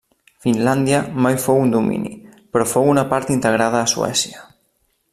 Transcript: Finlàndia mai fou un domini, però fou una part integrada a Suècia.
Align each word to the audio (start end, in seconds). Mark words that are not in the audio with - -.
Finlàndia 0.45 1.01
mai 1.25 1.37
fou 1.43 1.61
un 1.65 1.75
domini, 1.75 2.13
però 2.55 2.67
fou 2.73 2.91
una 2.97 3.07
part 3.15 3.33
integrada 3.39 3.83
a 3.85 3.93
Suècia. 3.97 4.47